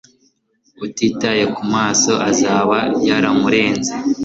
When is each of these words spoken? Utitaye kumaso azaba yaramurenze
Utitaye 0.85 1.43
kumaso 1.55 2.13
azaba 2.29 2.77
yaramurenze 3.07 3.91